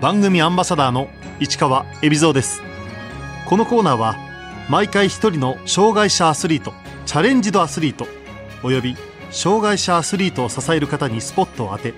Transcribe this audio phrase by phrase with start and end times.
[0.00, 1.08] 番組アンバサダーの
[1.40, 2.60] 市川恵比蔵です。
[3.48, 4.14] このコーナーは
[4.68, 6.74] 毎回一人の障害者アスリート
[7.06, 8.06] チャレンジドアスリート
[8.62, 8.94] および
[9.30, 11.94] 障害者アスリートを支える方にスポットを当て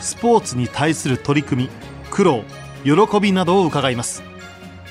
[0.00, 1.70] スポーツに対する取り組み
[2.10, 2.44] 苦労
[2.84, 4.22] 喜びなどを伺います。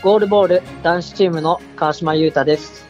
[0.01, 2.85] ゴールボール男子チームの川島優太です。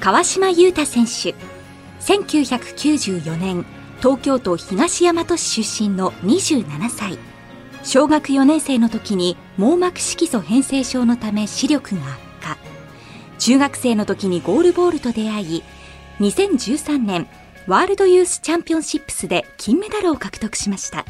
[0.00, 1.36] 川島優太選手
[2.00, 3.64] 1994年
[3.98, 7.18] 東京都東大和市出身の27歳
[7.84, 12.58] 小学4年生の時に網膜色素変性症のため視力が悪化。
[13.38, 15.62] 中学生の時にゴールボールと出会い
[16.20, 17.26] 2013年
[17.66, 21.04] ワールドユースチャンピオンシップスで金メダルを獲得しました。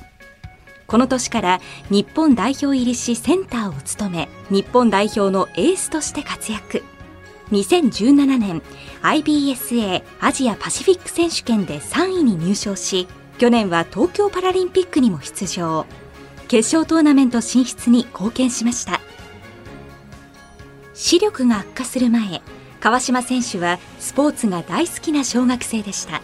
[0.87, 6.83] この年から日本代表入りしセンターを務め日本代表のエースとして活躍。
[7.51, 8.63] 2017年
[9.03, 15.85] IBSA アジアパシフィック選手権で3位に入賞し去年は東京パラリンピックにも出場。
[16.53, 19.01] 決勝トーナメント進出に貢献しました。
[20.93, 22.43] 視力が悪化する前
[22.79, 26.21] 川島選手はスポーツが大好きな小学生でした。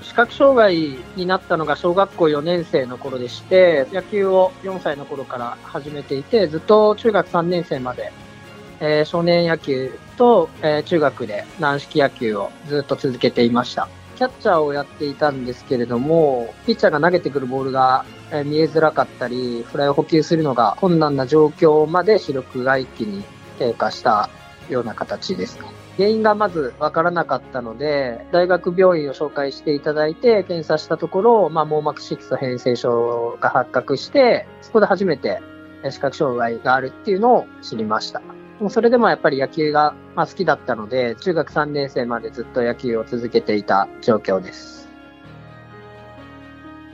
[0.00, 8.14] 視覚障害になったのが小学校4年生の頃でして野球を4歳の頃から始めていてずっと中学3年生まで、
[8.80, 13.90] えー、少年野球と、えー、中学で軟式野球をずっと続けていました。
[14.20, 18.04] キャッチャーをやっていたんですけれどもピッチャーが投げてくるボールが
[18.44, 23.24] 見えづらかったり、フライを補給するのが困難な状況まで視力が一気に
[23.58, 24.28] 低下した
[24.68, 25.58] ような形です。
[25.96, 35.40] 原因がまず分からなかったので、大学病院を紹介していただいて、検査したところ、まあ、網膜色素変性症が発覚して、そこで初めて
[35.88, 38.20] 視覚障害があるっていうのを知りました。
[38.60, 44.86] もうそれでもやっぱり野球が好きだったので、中学3年生までずっと野球を続けていた状況です。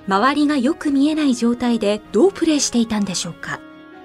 [0.07, 3.59] 周りがよく見えない状態でどうプレーしていたんでしょうか？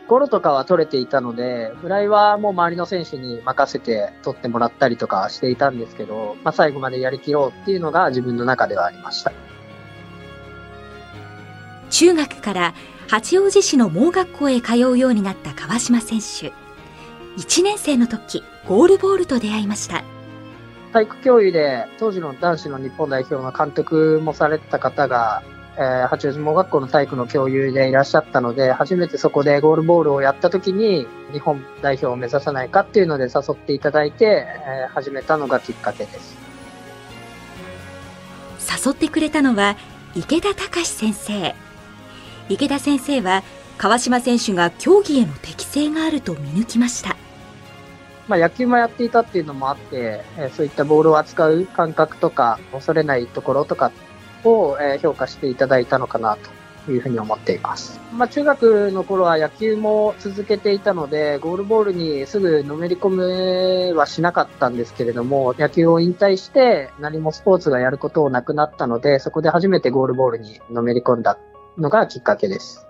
[0.08, 9.32] ゴロとかは取れていたので、フライはもう周りの選手に任せて取ってもらったりとかしていたんですけど、まあ、最後までやりきろうっていうのが自分の中ではありました。
[11.92, 12.74] 中学から
[13.08, 16.52] 八王子市の盲学校へ通うようになった川島選手。
[17.38, 20.04] 1年生の時、ゴールボールと出会いました。
[20.94, 25.42] 体育教諭で当時の男子の日本代表の監督もされてた方が
[25.78, 36.36] えー、八王子盲学校の体育の教諭でいらっしゃったので、初めてそこでゴールボールをやった時に、日本代表を目指さないかっていうので誘っていただいて、えー、始めたのがきっかけです。
[38.86, 39.78] 誘ってくれたのは、
[40.14, 41.56] 池田隆先生。
[42.50, 43.44] 池田先生は、
[43.78, 47.16] 川島選手が競技への適性があると見抜きました。
[48.32, 53.92] まあ、野球もやっていたっていうのもあって、え、そういったボールを扱う感覚とか、恐れないところとか
[54.46, 56.38] をえ評価していただいたのかな
[56.86, 58.00] というふうに思っています。
[58.16, 71.38] まあ、中学の頃は野球も続けていたので、ゴールボールにすぐのめり込めはしなかったんですけれども、野球を引退して何もスポーツがやることをなくなったので、そこで初めてゴールボールにのめり込んだ
[71.78, 72.88] のがきっかけです。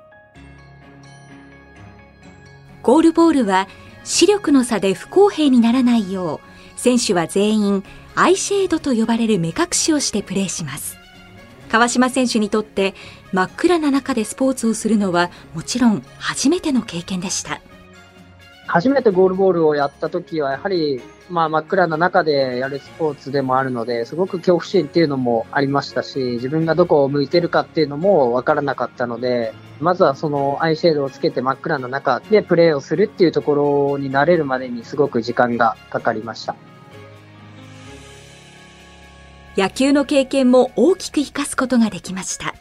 [2.84, 3.68] ゴールボールは
[4.04, 7.84] 視力の差で不公平にならないよう、選手は全員
[8.16, 10.98] アイシェードと呼ばれる目隠しをしてプレーします。
[11.72, 12.94] 川島選手にとって
[13.32, 17.62] 真っ暗な中でスポーツをするのはもちろん初めての経験でした
[18.72, 33.56] 初めてゴールボールをやった時はやはりまあ真っ暗な中でやるスポーツでもあるのですごく恐怖心っていうのもありましたし自分がどこを向いてるかっていうのも分からなかったのでまずはそのアイシェードをつけて真っ暗な中でプレーをするっていうとこ
[33.92, 36.56] ろに慣れるまでにすごく時間がかかりました。
[39.58, 42.56] 野球の経験も大きく生かすことができました。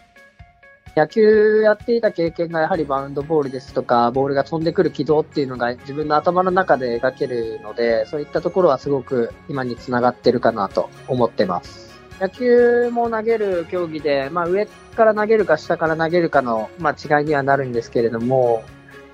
[1.01, 11.99] 野球やっていた経験がやはりバウンドボールですとか、ボールが飛んでくる軌道っていうのが自分の頭の中で描けるので、そういったところはすごく今につながってるかなと思ってます。
[12.21, 18.63] 野球も投げる競技で、まあ、上から投げるか下から投げるかの、まあ、違いにはなるんですけれども、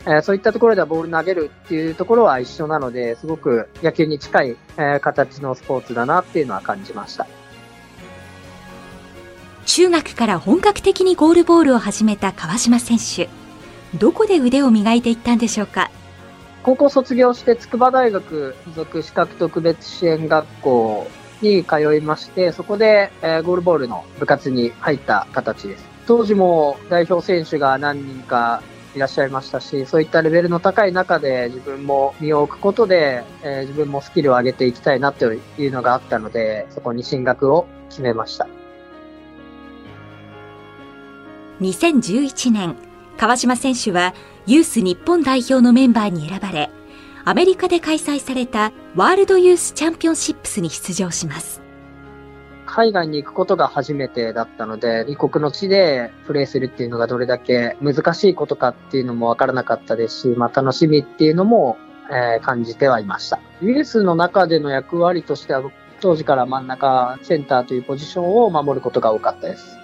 [0.09, 7.29] え、そういったところではボール投げるっていうところは一緒なので、すごく野球に近い、え、形のスポーツだなっていうのは感じました。
[9.67, 13.29] 中学から本格的にゴールボールを始めた川島選手。
[13.99, 15.91] どこで腕を磨いていったんでしょうか？
[16.63, 21.09] 高校卒業して筑波大学附属資格特別支援学校
[21.43, 25.85] に通いましてそこで、え、ゴールボールの部活に入った形です。
[26.07, 28.63] 当時も代表選手が何人か
[28.95, 38.47] いらっしゃいましたし、そういったレベルの高い中で自分も身を置くことで、え、自分もスキルを上げていきたいなというのがあったので、そこに進学を決めました。
[41.61, 42.77] 2011年
[43.17, 44.15] 川島選手は
[44.47, 46.71] ユース日本代表のメンバーに選ばれ、
[47.25, 51.63] アメリカで開催されたワールドユースチャンピオンシップスに出場します。
[52.67, 61.79] 海外に行くことが初めてだったので、異国の地でプレーするっていうのがどれだけ難しいことかっていうのもわからなかったですし、まあ楽しみっていうのも、
[62.11, 63.41] えー、感じてはいました。
[63.63, 65.63] ユースの中での役割としては、
[66.01, 69.79] 当時から真ん中、センターというポジションを守ることが多かったです。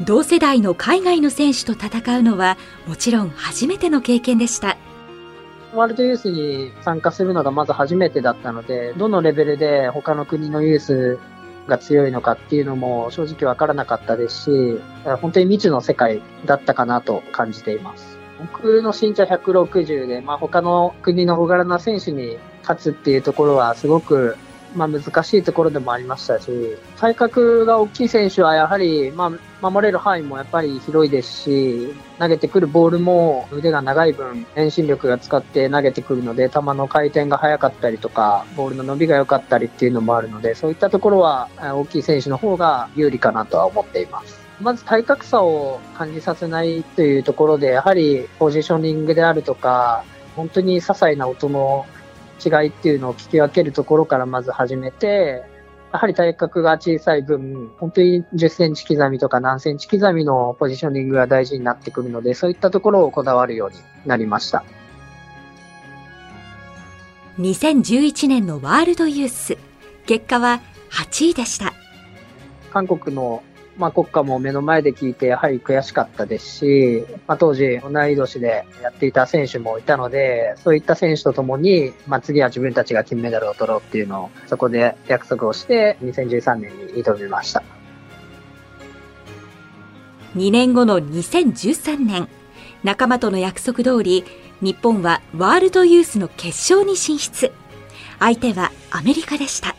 [0.00, 2.56] 同世代の海外の選手と戦うのは
[2.86, 4.76] もちろん初めての経験でした。
[5.72, 11.18] ワールドユースに参加するのがまず初めてだったので、どのレベルで他の国のユース
[11.66, 14.80] が強いのかっていうのも正直わからなかったですし、
[15.20, 18.18] 本当に未知の世界だったかなと感じています。
[18.40, 24.36] 僕の身長160で、まあ、他の国の小柄な選手に勝つっていうところはすごく
[24.74, 26.50] まあ、難しいところでもありましたし、
[26.98, 44.44] 体格が大きい選手はやはり、まあ、守れる範囲もやっぱり広いですし、投げてくるボールも腕が長い分、遠心力が使って投げてくるので、球の回転が速かったりとか、ボールの伸びが良かったりっていうのもあるので、そういったところは大きい選手の方が有利かなとは思っています。
[44.60, 50.04] まず体格差を感じさせないというところで、やはりポジショニングであるとか、
[50.36, 51.86] 本当に些細な音の
[52.44, 55.44] 違いっていうのを聞き分けるところからまず始めて、
[55.92, 64.64] やはり体格が小さい分、本当に10センチ刻みとか何センチ刻みのポジショニングが大事になってくるので、そういったところをこだわるようになりました。
[67.38, 69.56] 2011年のワールドユース、
[70.06, 70.60] 結果は
[70.90, 71.72] 8位でした。
[72.72, 73.42] 韓国の
[73.76, 87.62] まあ、国家も目の前で聞いて、やはり悔しかったですし、まあ、当時、同い年でやっていた選手もいたので、そういった選手と共に、まあ、次は自分たちが金メダルを取ろうっていうのを、そこで約束をして、2013年に挑みました。
[90.36, 92.28] 2年後の2013年、
[92.82, 94.24] 仲間との約束通り、
[94.60, 97.52] 日本はワールドユースの決勝に進出。
[98.18, 99.76] 相手はアメリカでした。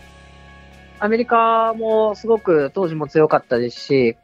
[1.00, 4.18] アメリカもすごく当時も強かったですし、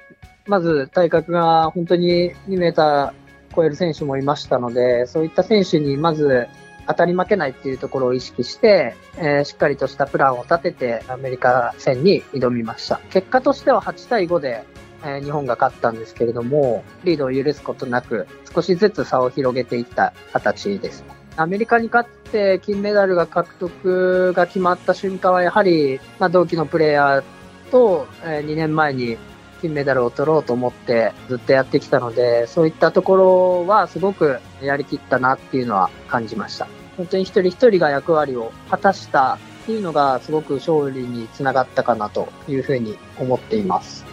[0.48, 6.48] まず体格が本当に2メーター超える選手もいましたので、そういった選手にまず
[6.88, 13.00] 当たり負けないっていうところを意識して、えー、しっかりとしたプランを立ててアメリカ戦に挑みました。
[13.10, 14.64] 結果としては8対5で、
[15.04, 21.04] えー、日本が勝ったんですけれども、リードを許すことなく少しずつ差を広げていった形です。
[21.38, 27.24] アメリカに勝って金メダルが獲得が決まった瞬間は、やはり、まあ、同期のプレイヤー
[27.72, 29.18] と、えー、2年前に
[29.62, 36.68] 金メダルを取ろうと思ってずっとやってきたので、そういったところはすごくやりきったなっていうのは感じました。
[36.98, 44.06] 本当に一人一人が役割を果たしたっていうのがすごく勝利につながったかなというふうに思っています。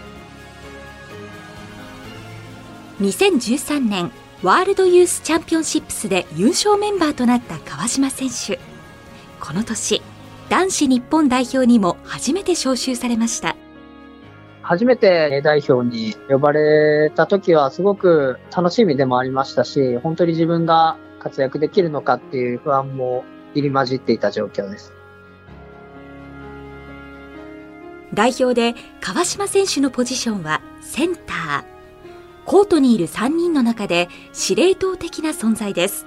[3.01, 8.61] 2013年ワールドユースチャンピオンシップスで優勝メンバーとなった川島選手。
[9.41, 10.01] この年
[10.49, 13.57] 男子日本代表にも初めて招集されました。
[14.63, 23.25] 初めて代表に呼ばれた時はすごく楽しみでもありましたし本当に自分が活躍できるのかっていう不安も
[23.55, 24.93] 入り混じっていた状況です。
[28.15, 31.78] 代表で川島選手のポジションはセンター
[32.49, 36.07] コートにいる3人の中で司令塔的な存在です。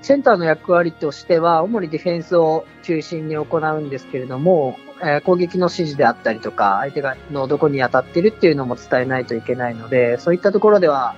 [0.00, 11.14] センターの役割としては、主にディフェンスを中心に行うんですけれども、え、攻撃の指示であったりとか、相手がのどこに当たってるっていうのも伝えないといけないので、そういったところでは、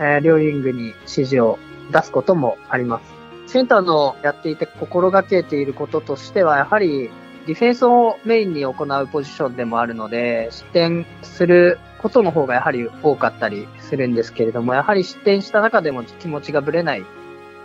[0.00, 1.60] え、両リングに指示を
[1.92, 3.00] 出すこともありま
[3.46, 3.52] す。
[3.52, 7.10] センターのやっていて心がけていることとしては、やはり
[7.46, 17.04] ディフェンスをメインに行うポジションでもあるので、失点することの方がやはり多かったりするんですけれども、やはり失点した中でも気持ちがぶれないっ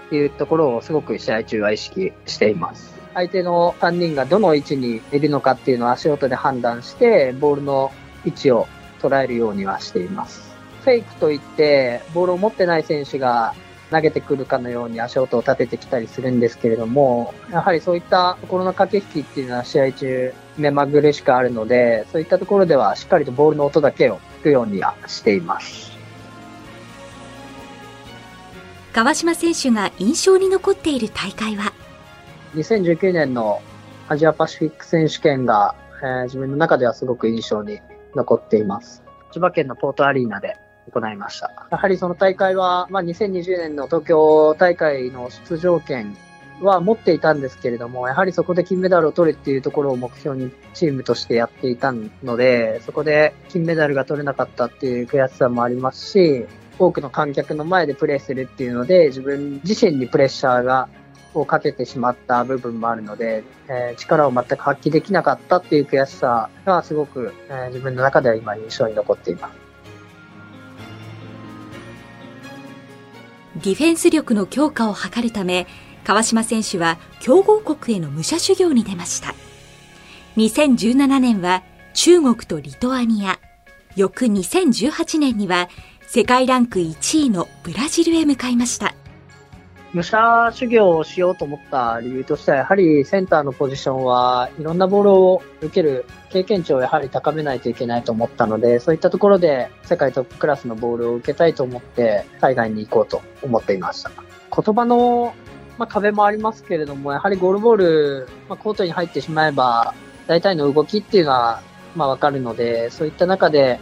[0.09, 2.95] ていうところをすごく試合中は意識しています。
[3.13, 7.91] 相手の3人がどの位置にいるのかっていうのを足音で判断して、ボールの
[8.25, 8.67] 位置を
[9.01, 10.55] 捉えるようにはしています。
[10.83, 13.55] フェイクといって、ボールを持ってない選手が
[13.89, 25.97] 投げてくるかのように足音を立ててきたりするんですけれども、やはりそういったところの駆け引きっていうのは試合中目まぐるしくあるので、そういったところではしっかりとボールの音だけを聞くようにはしています。
[28.93, 31.71] 川島選手が印象に残っている大会は
[32.55, 33.61] ？2019年の
[34.07, 37.79] アジアパシフィック選手権が、えー、自分の中ではすごく印象に
[38.15, 39.03] 残っています。
[39.31, 40.57] 千葉県のポートアリーナで
[40.91, 41.67] 行いました。
[41.69, 46.17] やはりその大会は、まあ、2020年の東京大会の出場権
[46.61, 56.45] は持っていたんですけれども、やはりそこで金メダルを取るっていうところを目標にチームとしてやっていたので、そこで金メダルが取れなかったっていう悔しさもありますし、
[56.79, 60.89] 多くの観客の前でプレーするっていうので、自分自身にプレッシャーが
[61.33, 69.67] をかけてしまった部分もあるので、えー、力を全く発揮できなかったっていう悔しさがすごく、えー、自分の中では今印象に残っています。
[73.63, 75.65] ディフェンス力の強化を図るため、
[76.07, 79.35] 川島選手は強豪国への武者修行に出ました。
[80.37, 83.41] 2017年は中国とリトアニア、
[83.97, 85.67] 翌2018年には
[86.07, 88.95] 世界ランク1位のブラジルへ向かいました。
[89.93, 104.11] 武者修行をしようと思った理由としては、やはりセンターのポジションはいろんなボールを受ける経験値をやはり高めないといけないと思ったので、そういったところで世界トップクラスのボールを受けたいと思って海外に行こうと思っていました。
[104.55, 105.33] 言葉の、
[105.77, 109.93] まあ、壁もありますけれども、やはりゴールボール、まあ、コートに入ってしまえば、
[110.27, 111.61] 大体の動きっていうのは、
[111.95, 113.79] まあ、わかるので、そういった中で、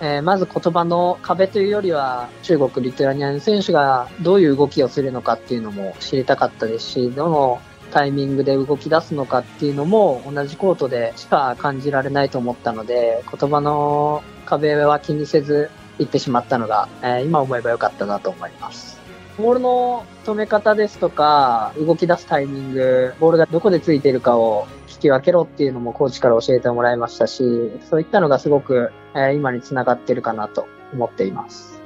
[0.00, 19.03] えー、まず言葉の壁というよりは、中国、リトアニアの選手がどういう動きをするのかっていうのも知りたかったですし、どのタイミングで動き出すのかっていうのも同じコートでしか感じられないと思ったので、言葉の壁は気にせず行ってしまったのが、えー、今思えばよかったなと思います。
[19.36, 27.42] ボールの止め方ですとか、動き出すタイミング、ボールがどこでついているかを聞き分けろっていうのもコーチから教えてもらいましたし、
[27.90, 31.82] そういったのがすごく、えー、今につながってるかなと思っています。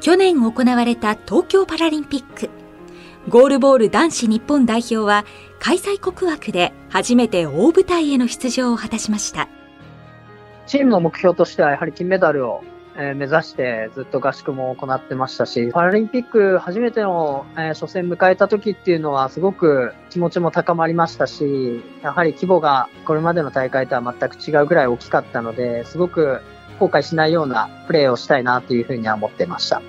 [0.00, 2.50] 去年行われた東京パラリンピック。
[3.28, 5.24] ゴールボール男子日本代表は
[5.60, 9.48] 開催国枠で初めて大舞台への出場を果たしました。
[10.66, 12.62] チームの目標としてはやはり金メダルを
[12.96, 26.40] 目指してずっと合宿も行ってましたし、パラリンピック初めての、初戦迎えた時っていうのはすごく気持ちも高まりましたし、やはり規模がこれまでの大会とは全く違うぐらい大きかったので、すごく
[26.78, 29.82] 後悔しないようなプレーをしたいなというふうには思ってました。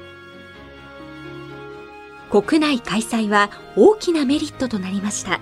[2.29, 5.41] 国内開催は大きなメリットとなりました。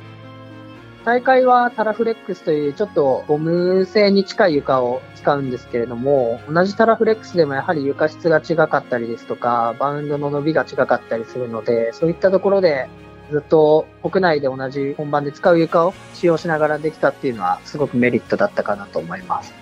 [1.06, 12.90] 大会はタラフレックスというちょっとゴム製に近い床を使うんですけれども、同じタラフレックスでもやはり床質が違かったりですとか、バウンドの伸びが違かったりするので、そういったところで
[13.32, 19.54] ずっと国内で同じ本番で使う床を使用しながらできたっていうのはすごくメリットだったかなと思います。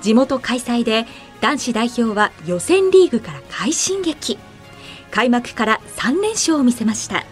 [0.00, 1.06] 地元開催で
[1.40, 4.38] 男子代表は予選リーグから快進撃。
[5.10, 7.24] 開幕から3連勝を見せました。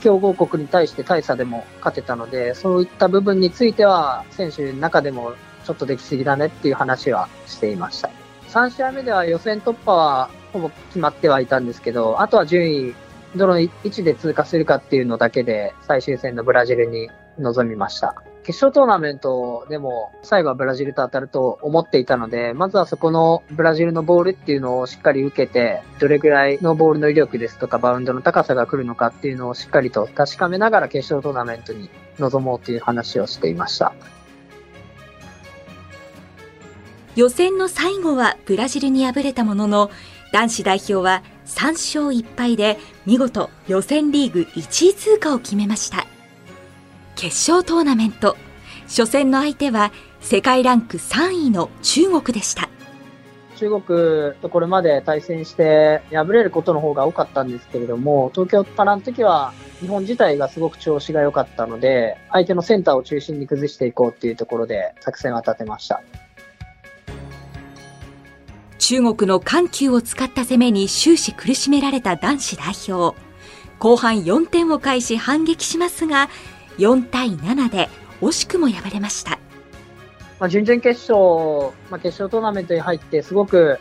[0.00, 8.10] 強豪国に対して大差でも勝てたので、そういった部分については、選手の中でもちょっとできすぎだねっていう話はしていました。
[8.48, 12.94] 3試合目では予選突破はほぼ決まってはいたんですけど、あとは順位、
[13.36, 18.22] どの位置で通過するかっていうのだけで最終戦のブラジルに臨みました。
[18.42, 33.92] 決勝トーナメントでも最後はブラジルと当たると思っていたので、まずはそこのブラジルのボールっていうのをしっかり受けて、どれぐらいのボールの威力ですとかバウンドの高さが来るのかっていうのをしっかりと確かめながら決勝トーナメントに臨もうという話をしていました。
[37.16, 39.90] 予選の最後はブラジルに敗れたものの、
[40.32, 46.06] 男子代表は3勝1敗で見事予選リーグ1位通過を決めました。
[47.18, 48.36] 決勝トーナメント。
[48.86, 52.70] 初戦の相手は世界ランク3位の中国でした。
[53.56, 66.00] 中国とこれまで対戦して敗れることの方が多かったんですけれども東京パラの時は日本自体がすごく調子が良かったので相手のセンターを中心に崩していこうっていうところで作戦を立てました。
[68.78, 73.18] 中国の緩急を使った攻めに終始苦しめられた男子代表。
[73.80, 76.28] 後半4点を返し反撃しますが
[76.78, 77.88] 4対7で
[78.20, 79.38] 惜しくも敗れました。
[80.40, 83.78] まあ、準々決勝、まあ、決勝トーナメントに入ってすごく、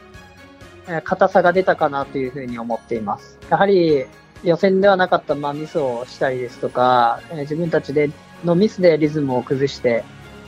[1.03, 3.37] 硬さが出たかなというふうに思っています。
[3.49, 4.05] やはり
[4.43, 8.09] 予選ではなかったまあミスをしたりですとか、自分たちで
[8.45, 10.03] のミスでリズムを崩して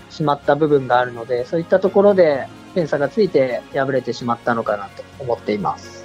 [0.10, 5.99] しまった部分があるので、そういったところで点差がついて敗れてしまったのかなと思っています。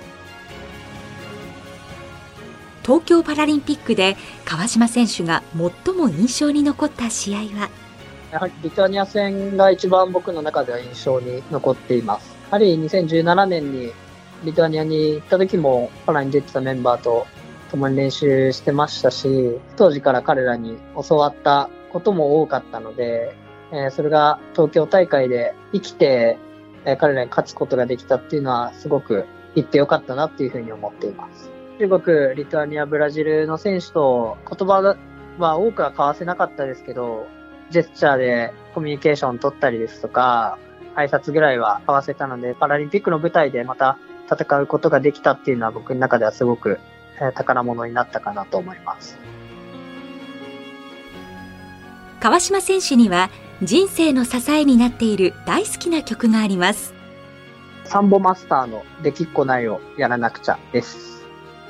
[2.85, 4.15] 東京パラリンピックで
[4.45, 7.71] 川島選手が最も印象に残った試合は？
[8.31, 12.35] やはりリトアニア戦が一番僕の中では印象に残っています。
[12.51, 13.93] やはり2017年に
[14.45, 17.27] リトアニアに行った時もパラに出てたメンバーと
[17.71, 20.77] 共に練習してましたし、当時から彼らに
[21.09, 23.35] 教わったことも多かったので、
[23.73, 26.37] えー、それが東京大会で生きて、
[26.85, 29.25] えー、彼らに勝つことができたっていうのはすごく
[29.55, 31.54] 行ってよかったなっていうふうに思っています。
[31.79, 34.97] 中国、リトアニア、ブラジルの選手と言葉
[35.39, 37.27] は多くは交わせなかったですけど、
[37.71, 40.59] ジェスチャーでコミュニケーション取ったりですとか、
[40.95, 43.99] 挨拶ぐらいは交わせたので、パラリンピックの舞台でまた
[44.31, 46.79] 戦うことができたっていうのは僕の中ではすごく
[47.21, 49.19] えー宝物になったかなと思います。
[52.21, 53.31] 川島選手には
[53.63, 56.95] 人生の支えになっている大好きな曲があります。
[57.85, 61.24] サンボマスターのできっこないをやらなくちゃです。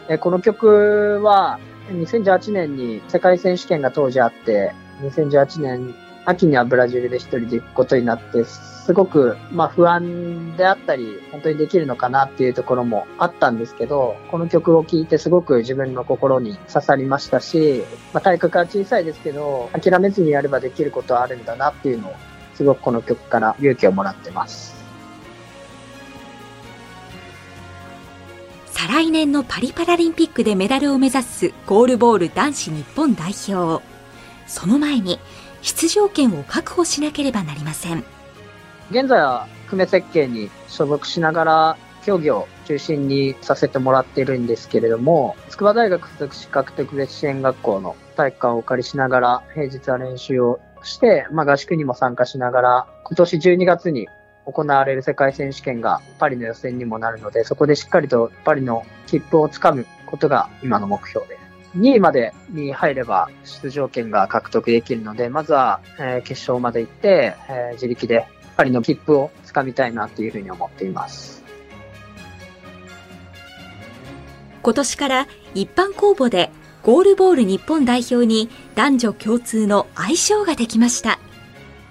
[0.09, 1.59] えこの曲は
[1.91, 5.95] 2018年に世界選手権が当時あって、2018年
[6.27, 17.83] 秋にはブラジルで一人で行くことになって、すごく、まあ不安であったり、本当にできるのかなっていうところもあったんですけど、この曲を聴いてすごく自分の心に刺さりましたし、
[18.13, 22.15] まあ体格は小さいですけど、諦めずにやればできることはあるんだなっていうのを、
[22.55, 24.74] すごくこの曲から勇気をもらってます。
[28.75, 33.83] 再来年のパリパラリンピックでメダルを目指すゴールボール男子日本代表。
[34.49, 35.21] その前に
[35.63, 38.05] 出場権を確保しなければなりません。
[38.91, 54.09] 現在は久米設計に所属しながら競技を中心にさせてもらってるんですけれども、筑波大学附属資格特別支援学校の体育館をお借りしながら平日は練習をして、まあ合宿にも参加しながら、今年12月に
[54.47, 61.45] 行われる世界選手権がパリの予選にもなるので、そこでしっかりとパリの切符をつかむことが今の目標です。
[61.79, 71.43] 2位までに入れば出場権が獲得できるので、まずは、えー決勝まで行って、えー自力でパリの切符をつかみたいなというふうに思っています。
[74.63, 76.51] 今年から一般公募で
[76.83, 81.19] ゴールボール日本代表に男女共通の愛称ができました。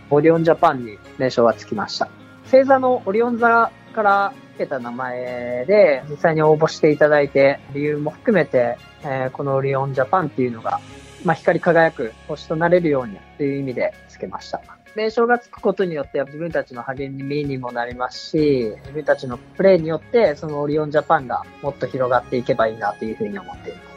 [0.10, 2.10] オリオンジャパンに名称はつきました。
[2.54, 10.80] 星座のオリオン座からつけた名前で、実際に応募していただいて、理由も含めて、えーこのオリオンジャパンっていうのが、
[11.26, 14.62] まあ、光り輝く星となれるようにという意味でつけました。
[14.96, 23.88] 名称がつくことによって自分たちの励みにもなりますし、自分たちのプレーによってそのオリオンジャパンがもっと広がっていけばいいなというふうに思っています。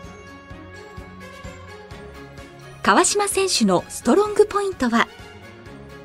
[2.83, 5.09] 川島選手のストロングポイントは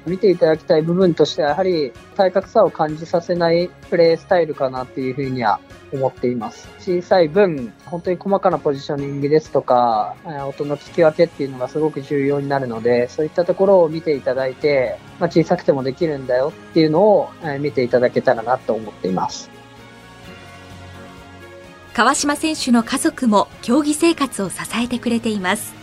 [0.05, 5.59] 見ていただきたい部分としては、やはり体格差を感じさせないプレースタイルかなっていうふうには
[5.93, 6.67] 思っています。
[6.79, 19.49] 小さい分、本当に細かなポジショニングですとか、えー音の聞き分けっていうのがすごく重要になるので、そういったところを見ていただいて、まあ、小さくてもできるんだよっていうのを、えー見ていただけたらなと思っています。
[21.93, 25.73] 川島選手の家族も競技生活を支えてくれています。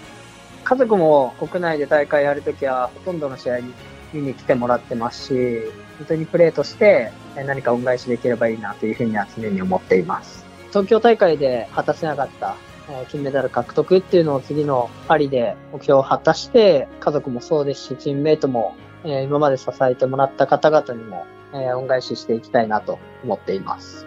[0.65, 3.73] 家族も国内で大会やるときはほとんどの試合に
[4.13, 5.61] 見に来てもらってますし、
[5.99, 10.45] 本当にプレーとしてえー何か恩返しできればいいなというふうには常に思っています。
[10.69, 12.57] 東京大会で果たせなかった
[12.91, 24.07] えー金メダル獲得っていうのを次のパリで目標を果たして、家族もそうですし、チームメイトもえー今まで支えてもらった方々にもえー恩返ししていきたいなと思っています。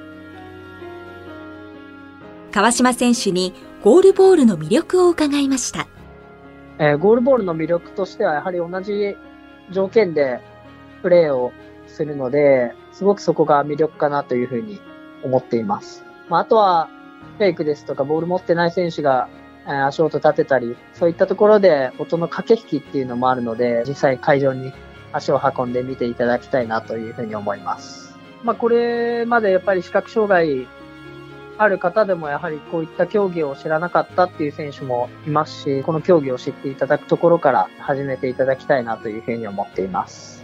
[2.51, 5.87] 川島選手にゴールボールの魅力を伺いました。
[6.79, 9.15] えーゴールボールの魅力としては、やはり同じ
[9.71, 10.39] 条件で
[11.01, 11.51] プレーを
[11.87, 14.79] するので、すごくそこが魅力かなというふうに
[15.23, 16.05] 思っています。
[16.29, 16.89] まあ、あとは、
[17.37, 19.29] フェイクですとか、ボール持ってない選手が、
[19.67, 24.73] え足音立てたり、そういったところで音の駆け引きっていうのもあるので、実際会場に
[25.13, 28.17] 足を運んで見ていただきたいなというふうに思います。
[28.43, 30.67] まあ、これまでやっぱり視覚障害
[31.61, 40.40] ある方でもやはりこういった競技を知らなかったっていう選手もいますし、この競技を知っていただくところから始めていただきたいなというふうに思っています。